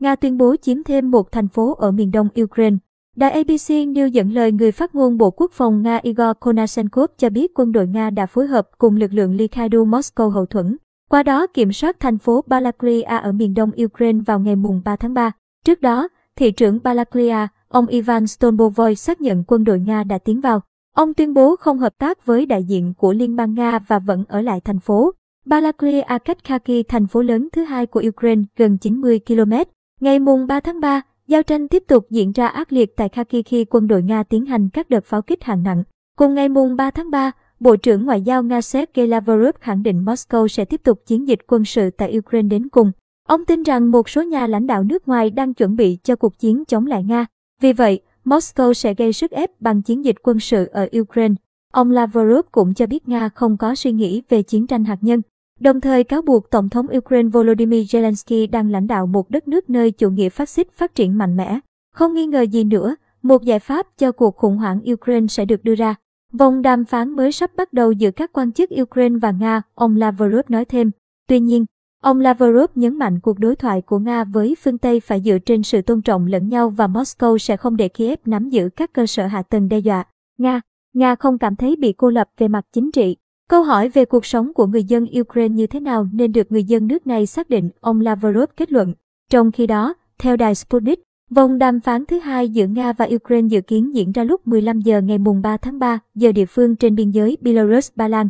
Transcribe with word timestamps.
Nga 0.00 0.16
tuyên 0.16 0.36
bố 0.36 0.56
chiếm 0.56 0.82
thêm 0.82 1.10
một 1.10 1.32
thành 1.32 1.48
phố 1.48 1.74
ở 1.74 1.90
miền 1.90 2.10
đông 2.10 2.28
Ukraine. 2.42 2.76
Đài 3.16 3.30
ABC 3.30 3.70
News 3.70 4.06
dẫn 4.06 4.32
lời 4.32 4.52
người 4.52 4.72
phát 4.72 4.94
ngôn 4.94 5.18
Bộ 5.18 5.30
Quốc 5.30 5.52
phòng 5.52 5.82
Nga 5.82 6.00
Igor 6.02 6.36
Konashenkov 6.40 7.10
cho 7.18 7.30
biết 7.30 7.50
quân 7.54 7.72
đội 7.72 7.86
Nga 7.86 8.10
đã 8.10 8.26
phối 8.26 8.46
hợp 8.46 8.68
cùng 8.78 8.96
lực 8.96 9.12
lượng 9.12 9.34
Likhaidu 9.34 9.84
Moscow 9.84 10.28
hậu 10.28 10.46
thuẫn, 10.46 10.76
qua 11.10 11.22
đó 11.22 11.46
kiểm 11.46 11.72
soát 11.72 12.00
thành 12.00 12.18
phố 12.18 12.44
Balaklia 12.46 13.02
ở 13.02 13.32
miền 13.32 13.54
đông 13.54 13.70
Ukraine 13.84 14.20
vào 14.26 14.40
ngày 14.40 14.56
mùng 14.56 14.82
3 14.84 14.96
tháng 14.96 15.14
3. 15.14 15.32
Trước 15.64 15.80
đó, 15.80 16.08
thị 16.36 16.50
trưởng 16.50 16.78
Balaklia, 16.82 17.46
ông 17.68 17.86
Ivan 17.86 18.26
Stolbovoy 18.26 18.94
xác 18.94 19.20
nhận 19.20 19.44
quân 19.46 19.64
đội 19.64 19.80
Nga 19.80 20.04
đã 20.04 20.18
tiến 20.18 20.40
vào. 20.40 20.60
Ông 20.94 21.14
tuyên 21.14 21.34
bố 21.34 21.56
không 21.56 21.78
hợp 21.78 21.98
tác 21.98 22.26
với 22.26 22.46
đại 22.46 22.64
diện 22.64 22.94
của 22.98 23.12
Liên 23.12 23.36
bang 23.36 23.54
Nga 23.54 23.78
và 23.78 23.98
vẫn 23.98 24.24
ở 24.28 24.40
lại 24.40 24.60
thành 24.60 24.80
phố. 24.80 25.12
Balaklia 25.44 26.02
cách 26.24 26.44
Kharkiv, 26.44 26.86
thành 26.88 27.06
phố 27.06 27.22
lớn 27.22 27.48
thứ 27.52 27.64
hai 27.64 27.86
của 27.86 28.02
Ukraine, 28.08 28.42
gần 28.56 28.78
90 28.78 29.20
km. 29.26 29.52
Ngày 30.00 30.18
mùng 30.18 30.46
3 30.46 30.60
tháng 30.60 30.80
3, 30.80 31.02
giao 31.26 31.42
tranh 31.42 31.68
tiếp 31.68 31.82
tục 31.88 32.06
diễn 32.10 32.32
ra 32.32 32.46
ác 32.46 32.72
liệt 32.72 32.96
tại 32.96 33.08
Kharkiv 33.08 33.40
khi 33.46 33.64
quân 33.64 33.86
đội 33.86 34.02
Nga 34.02 34.22
tiến 34.22 34.46
hành 34.46 34.68
các 34.68 34.90
đợt 34.90 35.04
pháo 35.04 35.22
kích 35.22 35.44
hạng 35.44 35.62
nặng. 35.62 35.84
Cùng 36.16 36.34
ngày 36.34 36.48
mùng 36.48 36.76
3 36.76 36.90
tháng 36.90 37.10
3, 37.10 37.32
Bộ 37.60 37.76
trưởng 37.76 38.06
Ngoại 38.06 38.22
giao 38.22 38.42
Nga 38.42 38.60
Sergei 38.60 39.06
Lavrov 39.06 39.56
khẳng 39.60 39.82
định 39.82 40.04
Moscow 40.04 40.46
sẽ 40.46 40.64
tiếp 40.64 40.80
tục 40.84 41.02
chiến 41.06 41.28
dịch 41.28 41.38
quân 41.46 41.64
sự 41.64 41.90
tại 41.90 42.18
Ukraine 42.18 42.48
đến 42.48 42.68
cùng. 42.68 42.92
Ông 43.28 43.44
tin 43.44 43.62
rằng 43.62 43.90
một 43.90 44.08
số 44.08 44.22
nhà 44.22 44.46
lãnh 44.46 44.66
đạo 44.66 44.84
nước 44.84 45.08
ngoài 45.08 45.30
đang 45.30 45.54
chuẩn 45.54 45.76
bị 45.76 45.98
cho 46.02 46.16
cuộc 46.16 46.38
chiến 46.38 46.64
chống 46.64 46.86
lại 46.86 47.04
Nga. 47.04 47.26
Vì 47.62 47.72
vậy, 47.72 48.00
Moscow 48.24 48.72
sẽ 48.72 48.94
gây 48.94 49.12
sức 49.12 49.30
ép 49.30 49.60
bằng 49.60 49.82
chiến 49.82 50.04
dịch 50.04 50.16
quân 50.22 50.40
sự 50.40 50.66
ở 50.72 50.88
Ukraine. 51.00 51.34
Ông 51.72 51.90
Lavrov 51.90 52.46
cũng 52.52 52.74
cho 52.74 52.86
biết 52.86 53.08
Nga 53.08 53.28
không 53.28 53.56
có 53.56 53.74
suy 53.74 53.92
nghĩ 53.92 54.22
về 54.28 54.42
chiến 54.42 54.66
tranh 54.66 54.84
hạt 54.84 54.98
nhân, 55.00 55.22
đồng 55.60 55.80
thời 55.80 56.04
cáo 56.04 56.22
buộc 56.22 56.50
Tổng 56.50 56.68
thống 56.68 56.86
Ukraine 56.96 57.28
Volodymyr 57.28 57.96
Zelensky 57.96 58.50
đang 58.50 58.70
lãnh 58.70 58.86
đạo 58.86 59.06
một 59.06 59.30
đất 59.30 59.48
nước 59.48 59.70
nơi 59.70 59.90
chủ 59.90 60.10
nghĩa 60.10 60.28
phát 60.28 60.48
xít 60.48 60.72
phát 60.72 60.94
triển 60.94 61.18
mạnh 61.18 61.36
mẽ. 61.36 61.58
Không 61.94 62.14
nghi 62.14 62.26
ngờ 62.26 62.42
gì 62.42 62.64
nữa, 62.64 62.94
một 63.22 63.42
giải 63.42 63.58
pháp 63.58 63.86
cho 63.98 64.12
cuộc 64.12 64.36
khủng 64.36 64.56
hoảng 64.56 64.80
Ukraine 64.92 65.26
sẽ 65.26 65.44
được 65.44 65.64
đưa 65.64 65.74
ra. 65.74 65.94
Vòng 66.32 66.62
đàm 66.62 66.84
phán 66.84 67.10
mới 67.10 67.32
sắp 67.32 67.50
bắt 67.56 67.72
đầu 67.72 67.92
giữa 67.92 68.10
các 68.10 68.32
quan 68.32 68.52
chức 68.52 68.70
Ukraine 68.82 69.18
và 69.18 69.30
Nga, 69.30 69.62
ông 69.74 69.96
Lavrov 69.96 70.44
nói 70.48 70.64
thêm. 70.64 70.90
Tuy 71.28 71.40
nhiên, 71.40 71.64
ông 72.02 72.20
Lavrov 72.20 72.70
nhấn 72.74 72.98
mạnh 72.98 73.20
cuộc 73.20 73.38
đối 73.38 73.56
thoại 73.56 73.80
của 73.80 73.98
Nga 73.98 74.24
với 74.24 74.56
phương 74.62 74.78
Tây 74.78 75.00
phải 75.00 75.20
dựa 75.20 75.38
trên 75.38 75.62
sự 75.62 75.82
tôn 75.82 76.02
trọng 76.02 76.26
lẫn 76.26 76.48
nhau 76.48 76.70
và 76.70 76.86
Moscow 76.86 77.38
sẽ 77.38 77.56
không 77.56 77.76
để 77.76 77.88
Kiev 77.88 78.18
nắm 78.24 78.50
giữ 78.50 78.68
các 78.76 78.92
cơ 78.92 79.06
sở 79.06 79.26
hạ 79.26 79.42
tầng 79.42 79.68
đe 79.68 79.78
dọa. 79.78 80.04
Nga, 80.38 80.60
Nga 80.94 81.14
không 81.14 81.38
cảm 81.38 81.56
thấy 81.56 81.76
bị 81.76 81.92
cô 81.92 82.10
lập 82.10 82.28
về 82.38 82.48
mặt 82.48 82.66
chính 82.72 82.92
trị. 82.92 83.16
Câu 83.50 83.62
hỏi 83.62 83.88
về 83.88 84.04
cuộc 84.04 84.26
sống 84.26 84.52
của 84.54 84.66
người 84.66 84.84
dân 84.84 85.06
Ukraine 85.20 85.54
như 85.54 85.66
thế 85.66 85.80
nào 85.80 86.08
nên 86.12 86.32
được 86.32 86.52
người 86.52 86.64
dân 86.64 86.86
nước 86.86 87.06
này 87.06 87.26
xác 87.26 87.50
định, 87.50 87.70
ông 87.80 88.00
Lavrov 88.00 88.50
kết 88.56 88.72
luận. 88.72 88.94
Trong 89.30 89.52
khi 89.52 89.66
đó, 89.66 89.94
theo 90.18 90.36
đài 90.36 90.54
Sputnik, 90.54 91.02
vòng 91.30 91.58
đàm 91.58 91.80
phán 91.80 92.06
thứ 92.06 92.18
hai 92.18 92.48
giữa 92.48 92.66
Nga 92.66 92.92
và 92.92 93.08
Ukraine 93.14 93.48
dự 93.48 93.60
kiến 93.60 93.94
diễn 93.94 94.12
ra 94.12 94.24
lúc 94.24 94.46
15 94.46 94.80
giờ 94.80 95.00
ngày 95.00 95.18
mùng 95.18 95.42
3 95.42 95.56
tháng 95.56 95.78
3 95.78 95.98
giờ 96.14 96.32
địa 96.32 96.46
phương 96.46 96.76
trên 96.76 96.94
biên 96.94 97.10
giới 97.10 97.36
Belarus-Ba 97.42 98.08
Lan. 98.08 98.28